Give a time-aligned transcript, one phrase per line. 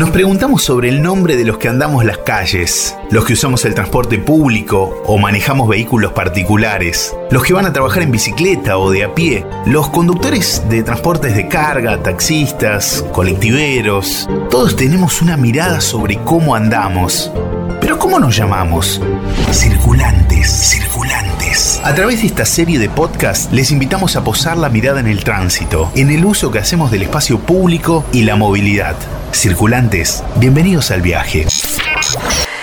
[0.00, 3.74] Nos preguntamos sobre el nombre de los que andamos las calles, los que usamos el
[3.74, 9.04] transporte público o manejamos vehículos particulares, los que van a trabajar en bicicleta o de
[9.04, 14.26] a pie, los conductores de transportes de carga, taxistas, colectiveros.
[14.48, 17.30] Todos tenemos una mirada sobre cómo andamos.
[17.82, 19.02] Pero ¿cómo nos llamamos?
[19.52, 21.78] Circulantes, circulantes.
[21.84, 25.24] A través de esta serie de podcasts les invitamos a posar la mirada en el
[25.24, 28.96] tránsito, en el uso que hacemos del espacio público y la movilidad.
[29.32, 31.46] Circulantes, bienvenidos al viaje.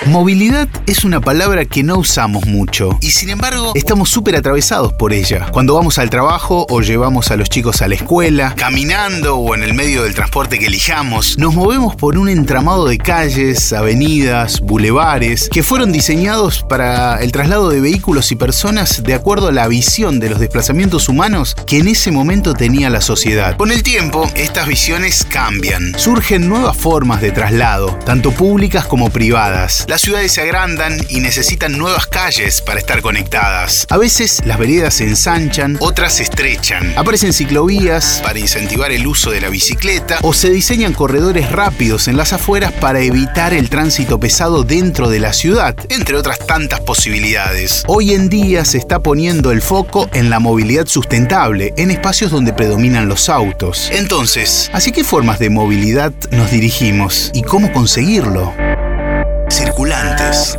[0.08, 5.12] Movilidad es una palabra que no usamos mucho y sin embargo estamos súper atravesados por
[5.12, 5.48] ella.
[5.52, 9.64] Cuando vamos al trabajo o llevamos a los chicos a la escuela, caminando o en
[9.64, 15.50] el medio del transporte que elijamos, nos movemos por un entramado de calles, avenidas, bulevares
[15.50, 20.22] que fueron diseñados para el traslado de vehículos y personas de acuerdo a la visión
[20.22, 23.58] de los desplazamientos humanos que en ese momento tenía la sociedad.
[23.58, 26.00] Con el tiempo, estas visiones cambian.
[26.00, 29.84] Surgen nuevas formas de traslado, tanto públicas como privadas.
[29.98, 33.88] Las ciudades se agrandan y necesitan nuevas calles para estar conectadas.
[33.90, 36.94] A veces las veredas se ensanchan, otras se estrechan.
[36.95, 42.16] Aparecen ciclovías para incentivar el uso de la bicicleta o se diseñan corredores rápidos en
[42.16, 47.84] las afueras para evitar el tránsito pesado dentro de la ciudad, entre otras tantas posibilidades.
[47.88, 52.53] Hoy en día se está poniendo el foco en la movilidad sustentable, en espacios donde
[52.53, 53.90] predominan los autos.
[53.92, 58.53] Entonces, ¿hacia qué formas de movilidad nos dirigimos y cómo conseguirlo?
[59.50, 60.58] Circulantes.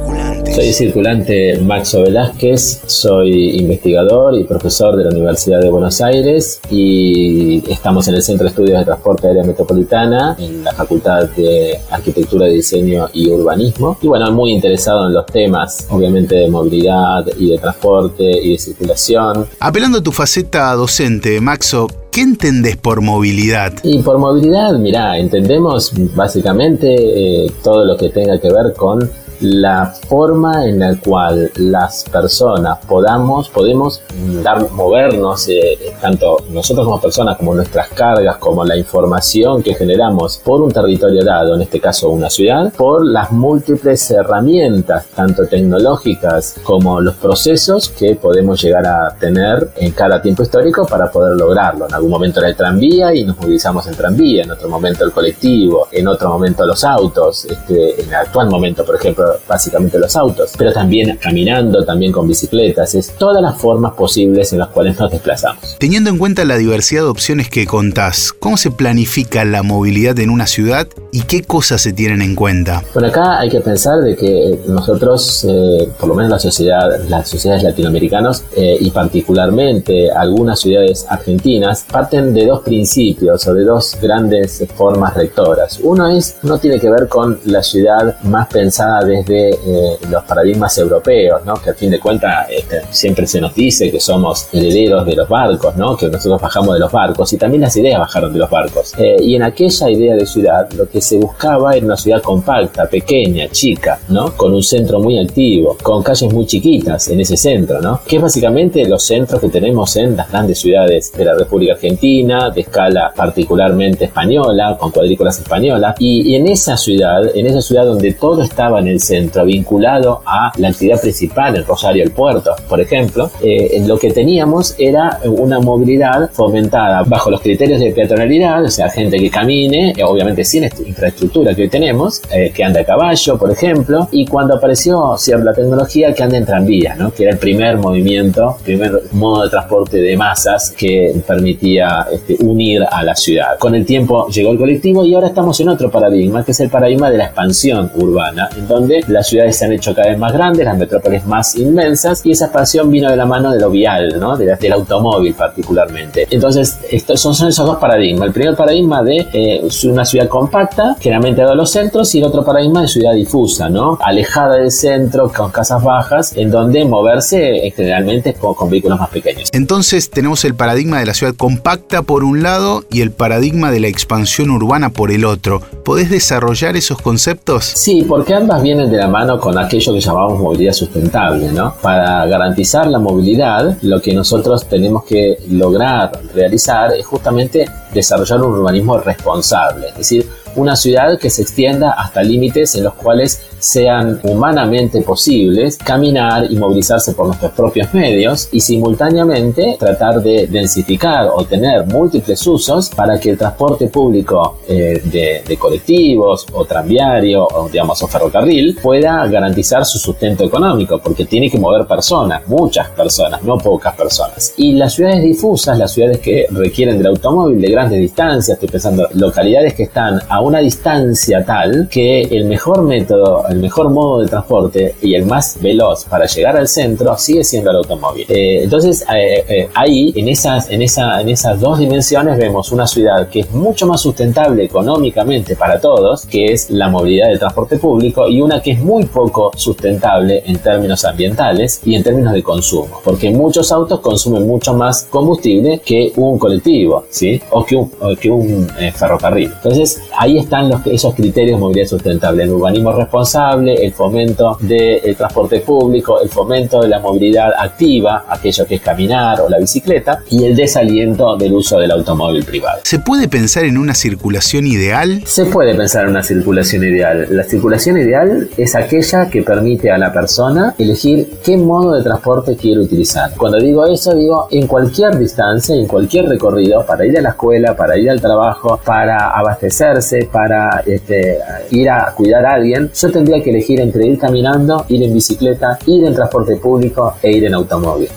[0.55, 7.63] Soy circulante Maxo Velázquez, soy investigador y profesor de la Universidad de Buenos Aires y
[7.71, 12.47] estamos en el Centro de Estudios de Transporte Aérea Metropolitana en la Facultad de Arquitectura,
[12.47, 13.99] Diseño y Urbanismo.
[14.01, 18.59] Y bueno, muy interesado en los temas, obviamente, de movilidad y de transporte y de
[18.59, 19.47] circulación.
[19.61, 23.75] Apelando a tu faceta docente, Maxo, ¿Qué entendés por movilidad?
[23.85, 29.09] Y por movilidad, mira, entendemos básicamente eh, todo lo que tenga que ver con
[29.41, 34.03] la forma en la cual las personas podamos, podemos
[34.43, 40.39] dar, movernos, eh, tanto nosotros como personas, como nuestras cargas, como la información que generamos
[40.39, 46.57] por un territorio dado, en este caso una ciudad, por las múltiples herramientas, tanto tecnológicas
[46.63, 51.87] como los procesos que podemos llegar a tener en cada tiempo histórico para poder lograrlo.
[51.87, 55.13] En algún momento era el tranvía y nos movilizamos en tranvía, en otro momento el
[55.13, 60.17] colectivo, en otro momento los autos, este, en el actual momento, por ejemplo, básicamente los
[60.17, 64.99] autos, pero también caminando, también con bicicletas, es todas las formas posibles en las cuales
[64.99, 65.77] nos desplazamos.
[65.79, 70.31] Teniendo en cuenta la diversidad de opciones que contás, ¿cómo se planifica la movilidad en
[70.31, 72.83] una ciudad y qué cosas se tienen en cuenta?
[72.93, 77.29] Bueno, acá hay que pensar de que nosotros, eh, por lo menos la sociedad, las
[77.29, 83.97] sociedades latinoamericanas eh, y particularmente algunas ciudades argentinas, parten de dos principios o de dos
[84.01, 85.79] grandes formas rectoras.
[85.83, 90.25] Uno es, no tiene que ver con la ciudad más pensada desde de eh, los
[90.25, 91.55] paradigmas europeos, ¿no?
[91.55, 95.29] que al fin de cuentas este, siempre se nos dice que somos herederos de los
[95.29, 95.97] barcos, ¿no?
[95.97, 98.95] que nosotros bajamos de los barcos y también las ideas bajaron de los barcos.
[98.99, 102.89] Eh, y en aquella idea de ciudad lo que se buscaba era una ciudad compacta,
[102.89, 104.37] pequeña, chica, ¿no?
[104.37, 108.01] con un centro muy activo, con calles muy chiquitas en ese centro, ¿no?
[108.07, 112.51] que es básicamente los centros que tenemos en las grandes ciudades de la República Argentina,
[112.51, 117.85] de escala particularmente española, con cuadrículas españolas, y, y en esa ciudad, en esa ciudad
[117.85, 122.55] donde todo estaba en el centro, vinculado a la actividad principal, el Rosario el Puerto,
[122.69, 128.65] por ejemplo, eh, lo que teníamos era una movilidad fomentada bajo los criterios de peatonalidad,
[128.65, 132.85] o sea, gente que camine, obviamente sin infraestructura que hoy tenemos, eh, que anda a
[132.85, 137.13] caballo, por ejemplo, y cuando apareció cierta tecnología que anda en tranvía, ¿no?
[137.13, 142.83] que era el primer movimiento, primer modo de transporte de masas que permitía este, unir
[142.91, 143.59] a la ciudad.
[143.59, 146.71] Con el tiempo llegó el colectivo y ahora estamos en otro paradigma, que es el
[146.71, 150.33] paradigma de la expansión urbana, en donde las ciudades se han hecho cada vez más
[150.33, 154.19] grandes, las metrópolis más inmensas, y esa expansión vino de la mano de lo vial,
[154.19, 154.37] ¿no?
[154.37, 156.27] del automóvil particularmente.
[156.31, 158.29] Entonces, estos son, esos dos paradigmas.
[158.29, 162.45] El primer paradigma de eh, una ciudad compacta, generalmente de los centros, y el otro
[162.45, 163.99] paradigma de ciudad difusa, ¿no?
[164.03, 169.11] alejada del centro, con casas bajas, en donde moverse eh, generalmente con, con vehículos más
[169.11, 169.49] pequeños.
[169.53, 173.81] Entonces, tenemos el paradigma de la ciudad compacta por un lado y el paradigma de
[173.81, 175.61] la expansión urbana por el otro.
[175.85, 177.65] ¿Podés desarrollar esos conceptos?
[177.65, 181.75] Sí, porque ambas vienen de la mano con aquello que llamamos movilidad sustentable, ¿no?
[181.83, 188.53] Para garantizar la movilidad, lo que nosotros tenemos que lograr realizar es justamente desarrollar un
[188.53, 190.27] urbanismo responsable, es decir,
[190.59, 196.57] una ciudad que se extienda hasta límites en los cuales sean humanamente posibles, caminar y
[196.57, 203.19] movilizarse por nuestros propios medios y simultáneamente tratar de densificar o tener múltiples usos para
[203.19, 209.85] que el transporte público eh, de, colectivos o tranviario o digamos o ferrocarril pueda garantizar
[209.85, 214.55] su sustento económico porque tiene que mover personas, muchas personas, no pocas personas.
[214.57, 219.09] Y las ciudades difusas, las ciudades que requieren del automóvil de grandes distancias, estoy pensando
[219.15, 224.29] localidades que están a una distancia tal que el mejor método, el mejor modo de
[224.29, 228.27] transporte y el más veloz para llegar al centro sigue siendo el automóvil.
[228.29, 232.87] Eh, entonces eh, eh, ahí en esas, en, esa, en esas dos dimensiones vemos una
[232.87, 237.79] ciudad que es mucho más sustentable económicamente para todos, que es la movilidad del transporte
[237.79, 242.43] público, y una que es muy poco sustentable en términos ambientales y en términos de
[242.43, 247.41] consumo, porque muchos autos consumen mucho más combustible que un colectivo, ¿sí?
[247.51, 247.91] O que un,
[248.21, 249.51] que un ferrocarril.
[249.55, 255.17] Entonces ahí están los, esos criterios de movilidad sustentable, el urbanismo responsable, el fomento del
[255.17, 260.21] transporte público, el fomento de la movilidad activa, aquello que es caminar o la bicicleta,
[260.31, 262.81] y el desaliento del uso del automóvil privado.
[262.83, 265.23] ¿Se puede pensar en una circulación ideal?
[265.25, 267.29] Se puede pensar en una circulación ideal.
[267.31, 272.57] La circulación ideal es aquella que permite a la persona elegir qué modo de transporte
[272.57, 273.31] quiere utilizar.
[273.37, 277.77] Cuando digo eso, digo en cualquier distancia, en cualquier recorrido, para ir a la escuela,
[277.77, 281.39] para ir al trabajo, para abastecerse, para este,
[281.71, 285.79] ir a cuidar a alguien, yo tendría que elegir entre ir caminando, ir en bicicleta,
[285.87, 288.09] ir en transporte público e ir en automóvil.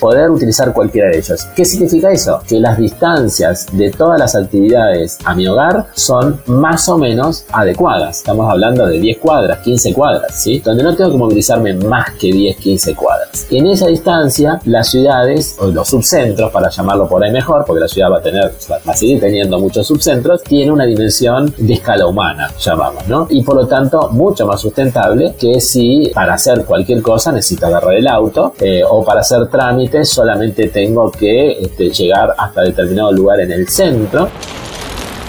[0.00, 1.46] Poder utilizar cualquiera de ellos.
[1.56, 2.40] ¿Qué significa eso?
[2.46, 8.18] Que las distancias de todas las actividades a mi hogar son más o menos adecuadas.
[8.18, 10.58] Estamos hablando de 10 cuadras, 15 cuadras, ¿sí?
[10.60, 13.46] Donde no tengo que movilizarme más que 10, 15 cuadras.
[13.50, 17.88] En esa distancia, las ciudades, o los subcentros, para llamarlo por ahí mejor, porque la
[17.88, 22.06] ciudad va a tener, va a seguir teniendo muchos subcentros, tiene una dimensión de escala
[22.06, 23.26] humana, llamamos, ¿no?
[23.30, 27.94] Y por lo tanto, mucho más sustentable que si para hacer cualquier cosa necesito agarrar
[27.94, 33.38] el auto eh, o para hacer trámites solamente tengo que este, llegar hasta determinado lugar
[33.40, 34.28] en el centro.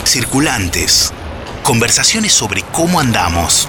[0.03, 1.13] Circulantes.
[1.63, 3.67] Conversaciones sobre cómo andamos.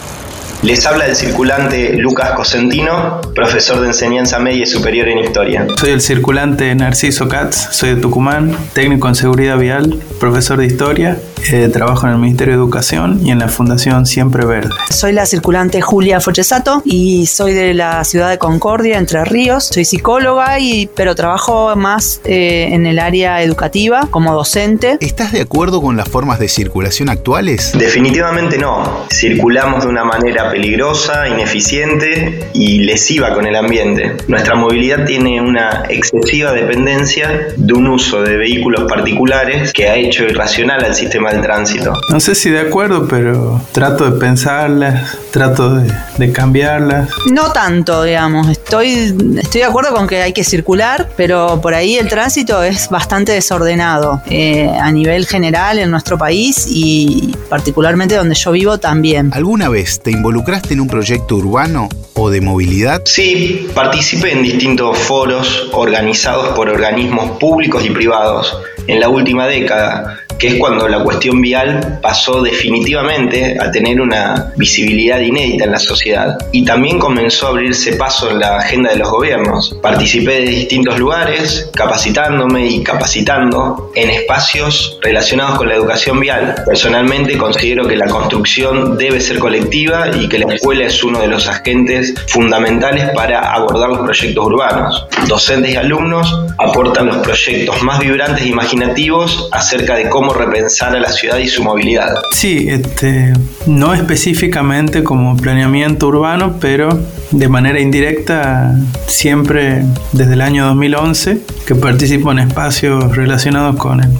[0.66, 5.64] Les habla el circulante Lucas Cosentino, profesor de enseñanza media y superior en historia.
[5.76, 11.18] Soy el circulante Narciso Katz, soy de Tucumán, técnico en seguridad vial, profesor de historia
[11.52, 14.70] eh, trabajo en el Ministerio de Educación y en la Fundación Siempre Verde.
[14.90, 19.66] Soy la circulante Julia Fochesato y soy de la ciudad de Concordia, Entre Ríos.
[19.66, 24.98] Soy psicóloga, y, pero trabajo más eh, en el área educativa como docente.
[25.00, 27.72] ¿Estás de acuerdo con las formas de circulación actuales?
[27.78, 29.06] Definitivamente no.
[29.12, 34.16] Circulamos de una manera peligrosa, ineficiente y lesiva con el ambiente.
[34.26, 40.24] Nuestra movilidad tiene una excesiva dependencia de un uso de vehículos particulares que ha hecho
[40.24, 41.92] irracional al sistema de tránsito.
[42.10, 47.10] No sé si de acuerdo, pero trato de pensarlas, trato de, de cambiarlas.
[47.30, 48.48] No tanto, digamos.
[48.48, 52.88] Estoy, estoy de acuerdo con que hay que circular, pero por ahí el tránsito es
[52.88, 59.32] bastante desordenado eh, a nivel general en nuestro país y particularmente donde yo vivo también.
[59.34, 60.12] ¿Alguna vez te
[60.46, 63.02] involucraste en un proyecto urbano o de movilidad?
[63.04, 68.56] Sí, participé en distintos foros organizados por organismos públicos y privados
[68.86, 74.52] en la última década que es cuando la cuestión vial pasó definitivamente a tener una
[74.56, 78.96] visibilidad inédita en la sociedad y también comenzó a abrirse paso en la agenda de
[78.96, 79.76] los gobiernos.
[79.82, 86.54] Participé de distintos lugares, capacitándome y capacitando en espacios relacionados con la educación vial.
[86.66, 91.28] Personalmente considero que la construcción debe ser colectiva y que la escuela es uno de
[91.28, 95.06] los agentes fundamentales para abordar los proyectos urbanos.
[95.28, 101.00] Docentes y alumnos aportan los proyectos más vibrantes e imaginativos acerca de cómo repensar a
[101.00, 102.14] la ciudad y su movilidad.
[102.32, 103.32] Sí, este,
[103.66, 106.88] no específicamente como planeamiento urbano, pero
[107.30, 108.74] de manera indirecta
[109.06, 114.10] siempre desde el año 2011 que participo en espacios relacionados con el,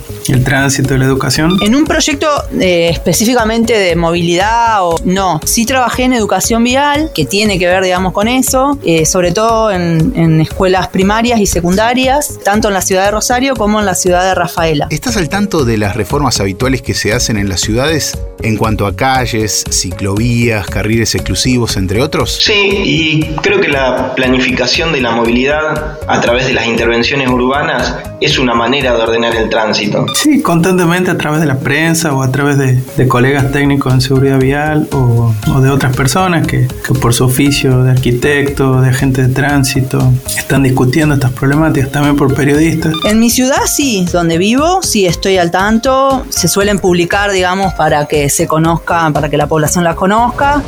[0.45, 1.57] tránsito y la educación.
[1.61, 2.29] En un proyecto
[2.61, 7.83] eh, específicamente de movilidad o no, sí trabajé en educación vial, que tiene que ver,
[7.83, 12.83] digamos, con eso, eh, sobre todo en, en escuelas primarias y secundarias, tanto en la
[12.83, 14.89] ciudad de Rosario como en la ciudad de Rafaela.
[14.91, 18.87] ¿Estás al tanto de las reformas habituales que se hacen en las ciudades en cuanto
[18.87, 22.39] a calles, ciclovías, carriles exclusivos, entre otros?
[22.43, 27.95] Sí, y creo que la planificación de la movilidad a través de las intervenciones urbanas
[28.21, 30.07] es una manera de ordenar el tránsito.
[30.17, 34.39] Sí, constantemente a través de la prensa o a través de, colegas técnicos en seguridad
[34.39, 39.35] vial o, de otras personas que, que, por su oficio de arquitecto, de agente de
[39.35, 42.95] tránsito, están discutiendo estas problemáticas, también por periodistas.
[43.05, 48.07] En mi ciudad sí, donde vivo, sí estoy al tanto, se suelen publicar, digamos, para
[48.07, 50.63] que se conozca, para que la población las conozca.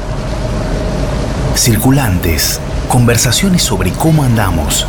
[1.56, 4.86] Circulantes, conversaciones sobre cómo andamos.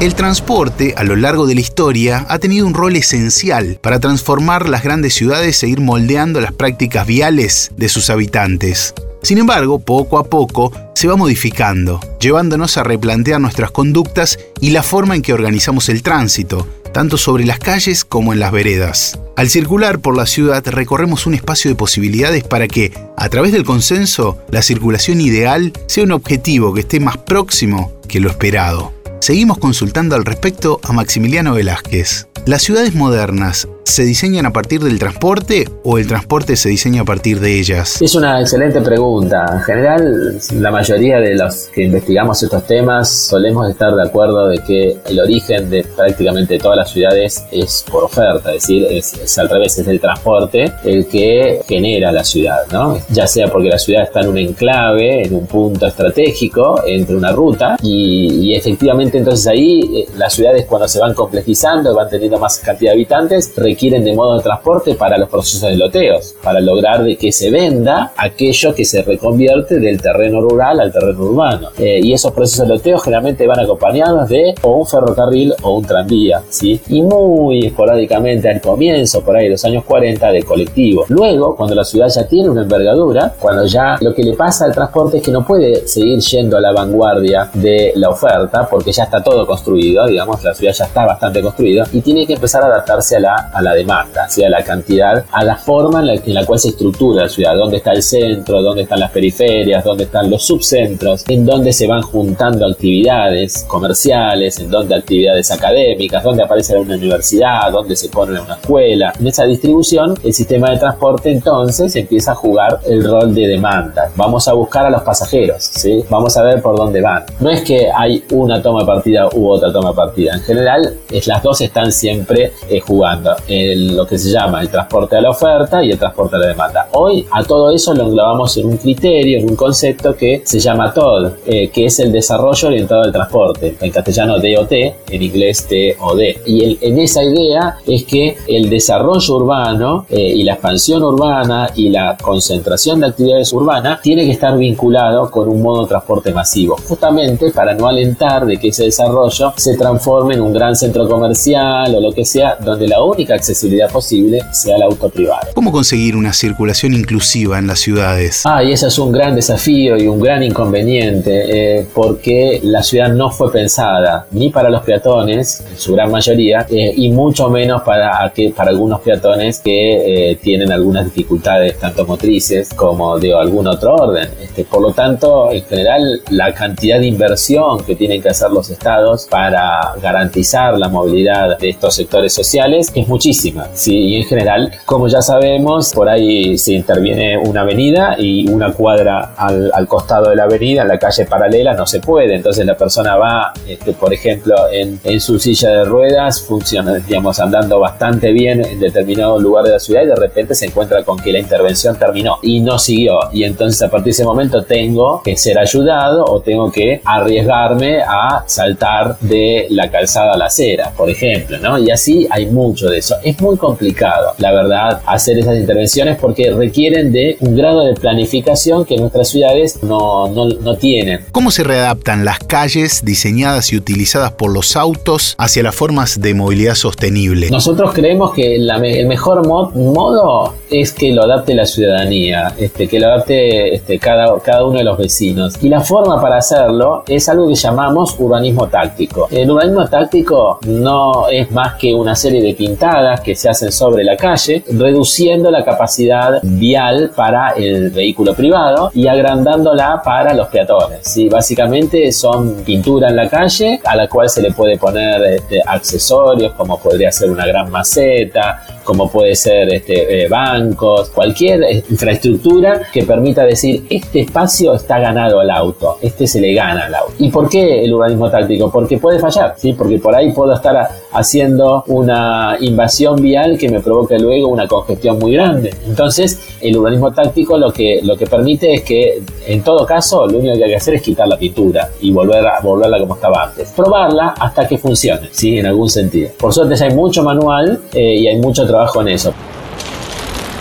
[0.00, 4.68] El transporte, a lo largo de la historia, ha tenido un rol esencial para transformar
[4.68, 8.94] las grandes ciudades e ir moldeando las prácticas viales de sus habitantes.
[9.24, 14.84] Sin embargo, poco a poco se va modificando, llevándonos a replantear nuestras conductas y la
[14.84, 19.18] forma en que organizamos el tránsito, tanto sobre las calles como en las veredas.
[19.34, 23.64] Al circular por la ciudad recorremos un espacio de posibilidades para que, a través del
[23.64, 28.97] consenso, la circulación ideal sea un objetivo que esté más próximo que lo esperado.
[29.20, 32.28] Seguimos consultando al respecto a Maximiliano Velázquez.
[32.46, 37.04] ¿Las ciudades modernas se diseñan a partir del transporte o el transporte se diseña a
[37.04, 38.00] partir de ellas?
[38.02, 39.46] Es una excelente pregunta.
[39.52, 44.58] En general, la mayoría de los que investigamos estos temas solemos estar de acuerdo de
[44.58, 49.48] que el origen de prácticamente todas las ciudades es por oferta, es decir, es, al
[49.48, 52.98] revés, es el transporte el que genera la ciudad, ¿no?
[53.10, 57.32] Ya sea porque la ciudad está en un enclave, en un punto estratégico, entre una
[57.32, 62.58] ruta, y, efectivamente entonces ahí eh, las ciudades cuando se van complejizando, van teniendo más
[62.58, 67.16] cantidad de habitantes, de modo de transporte para los procesos de loteos, para lograr de
[67.16, 71.68] que se venda aquello que se reconvierte del terreno rural al terreno urbano.
[71.78, 75.84] Eh, y esos procesos de loteo generalmente van acompañados de o un ferrocarril o un
[75.84, 76.80] tranvía, ¿sí?
[76.88, 81.04] Y muy esporádicamente al comienzo, por ahí los años 40, de colectivo.
[81.08, 84.74] Luego, cuando la ciudad ya tiene una envergadura, cuando ya lo que le pasa al
[84.74, 89.04] transporte es que no puede seguir yendo a la vanguardia de la oferta, porque ya
[89.04, 92.66] está todo construido, digamos, la ciudad ya está bastante construida, y tiene que empezar a
[92.66, 96.58] adaptarse a la, a la demanda, a la cantidad, a la forma en la, cual
[96.58, 100.44] se estructura la ciudad, dónde está el centro, dónde están las periferias, dónde están los
[100.44, 106.94] subcentros, en dónde se van juntando actividades comerciales, en dónde actividades académicas, dónde aparece una
[106.94, 109.12] universidad, dónde se pone una escuela.
[109.18, 114.10] En esa distribución, el sistema de transporte entonces empieza a jugar el rol de demanda.
[114.16, 116.04] Vamos a buscar a los pasajeros, ¿sí?
[116.08, 117.24] vamos a ver por dónde van.
[117.40, 120.34] No es que hay una toma de partida u otra toma de partida.
[120.34, 124.68] En general, es, las dos están siempre eh, jugando en lo que se llama el
[124.68, 126.88] transporte a la oferta y el transporte a la demanda.
[126.92, 130.92] Hoy a todo eso lo englobamos en un criterio, en un concepto que se llama
[130.92, 133.76] TOD, eh, que es el desarrollo orientado al transporte.
[133.80, 136.20] En castellano DOT, en inglés TOD.
[136.46, 141.88] Y en esa idea es que el desarrollo urbano eh, y la expansión urbana y
[141.88, 146.76] la concentración de actividades urbanas tiene que estar vinculado con un modo de transporte masivo,
[146.86, 151.94] justamente para no alentar de que ese desarrollo se transforme en un gran centro comercial
[151.94, 155.48] o lo que sea, donde la única accesibilidad posible sea el auto privado.
[155.54, 158.42] ¿Cómo conseguir una circulación inclusiva en las ciudades?
[158.44, 163.08] Ah, y ese es un gran desafío y un gran inconveniente, eh, porque la ciudad
[163.12, 167.82] no fue pensada ni para los peatones, en su gran mayoría, eh, y mucho menos
[167.82, 173.94] para, para algunos peatones que eh, tienen algunas dificultades, tanto motrices como de algún otro
[173.94, 174.28] orden.
[174.42, 178.68] Este, por lo tanto, en general, la cantidad de inversión que tienen que hacer los
[178.70, 183.37] estados para garantizar la movilidad de estos sectores sociales es muchísima.
[183.72, 183.96] ¿Sí?
[183.96, 189.34] Y en general, como ya sabemos, por ahí se interviene una avenida y una cuadra
[189.36, 192.34] al, costado de la avenida, en la calle paralela, no se puede.
[192.34, 197.38] Entonces la persona va, este, por ejemplo, en, en, su silla de ruedas, funciona, digamos,
[197.40, 201.18] andando bastante bien en determinado lugar de la ciudad y de repente se encuentra con
[201.18, 203.18] que la intervención terminó y no siguió.
[203.32, 208.00] Y entonces a partir de ese momento tengo que ser ayudado o tengo que arriesgarme
[208.02, 211.78] a saltar de la calzada a la acera, por ejemplo, ¿no?
[211.78, 213.16] Y así hay mucho de eso.
[213.22, 218.84] Es muy complicado, la verdad, hacer esas intervenciones porque requieren de un grado de planificación
[218.84, 221.20] que nuestras ciudades no, no, no tienen.
[221.32, 226.34] ¿Cómo se readaptan las calles diseñadas y utilizadas por los autos hacia las formas de
[226.34, 227.50] movilidad sostenible?
[227.50, 233.06] Nosotros creemos que el mejor modo es que lo adapte la ciudadanía, este, que lo
[233.06, 235.54] adapte este, cada, cada uno de los vecinos.
[235.62, 239.28] Y la forma para hacerlo es algo que llamamos urbanismo táctico.
[239.30, 244.04] El urbanismo táctico no es más que una serie de pintadas que se hacen sobre
[244.04, 251.00] la calle, reduciendo la capacidad vial para el vehículo privado y agrandándola para los peatones.
[251.02, 251.28] ¿sí?
[251.28, 256.52] Básicamente son pintura en la calle a la cual se le puede poner este, accesorios
[256.52, 262.80] como podría ser una gran maceta, como puede ser este, eh, bancos, cualquier eh, infraestructura
[262.90, 267.12] que permita decir este espacio está ganado al auto, este se le gana al auto.
[267.18, 268.70] ¿Y por qué el urbanismo táctico?
[268.70, 269.74] Porque puede fallar, ¿sí?
[269.74, 275.18] porque por ahí puedo estar haciendo una invasión vial que me provoque luego una congestión
[275.18, 275.74] muy grande.
[275.86, 280.38] Entonces, el urbanismo táctico lo que, lo que permite es que, en todo caso, lo
[280.38, 283.70] único que hay que hacer es quitar la pintura y volver volverla como estaba antes.
[283.70, 285.58] Probarla hasta que funcione, ¿sí?
[285.58, 286.30] en algún sentido.
[286.38, 289.32] Por suerte hay mucho manual eh, y hay mucho trabajo con eso.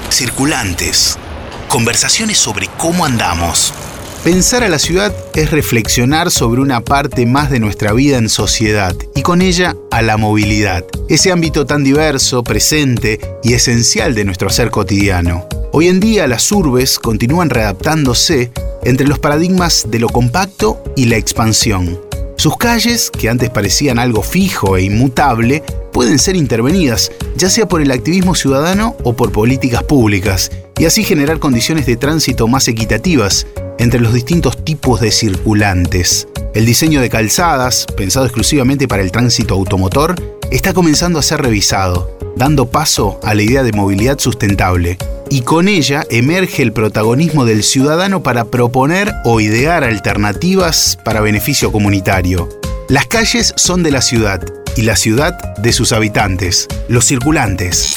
[0.09, 1.17] Circulantes.
[1.69, 3.73] Conversaciones sobre cómo andamos.
[4.27, 8.93] Pensar a la ciudad es reflexionar sobre una parte más de nuestra vida en sociedad
[9.15, 14.49] y con ella a la movilidad, ese ámbito tan diverso, presente y esencial de nuestro
[14.49, 15.47] ser cotidiano.
[15.71, 18.51] Hoy en día las urbes continúan readaptándose
[18.83, 21.97] entre los paradigmas de lo compacto y la expansión.
[22.35, 27.81] Sus calles, que antes parecían algo fijo e inmutable, pueden ser intervenidas, ya sea por
[27.81, 33.47] el activismo ciudadano o por políticas públicas, y así generar condiciones de tránsito más equitativas
[33.79, 36.27] entre los distintos tipos de circulantes.
[36.53, 40.15] El diseño de calzadas, pensado exclusivamente para el tránsito automotor,
[40.51, 44.97] está comenzando a ser revisado, dando paso a la idea de movilidad sustentable.
[45.29, 51.71] Y con ella emerge el protagonismo del ciudadano para proponer o idear alternativas para beneficio
[51.71, 52.49] comunitario.
[52.87, 54.41] Las calles son de la ciudad
[54.77, 57.95] y la ciudad de sus habitantes, los circulantes.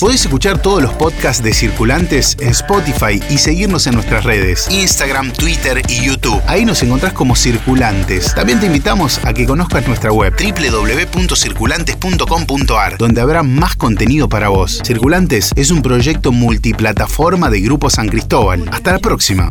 [0.00, 5.32] Podés escuchar todos los podcasts de Circulantes en Spotify y seguirnos en nuestras redes, Instagram,
[5.32, 6.40] Twitter y YouTube.
[6.46, 8.34] Ahí nos encontrás como Circulantes.
[8.34, 14.80] También te invitamos a que conozcas nuestra web www.circulantes.com.ar, donde habrá más contenido para vos.
[14.84, 18.64] Circulantes es un proyecto multiplataforma de Grupo San Cristóbal.
[18.72, 19.50] Hasta la próxima.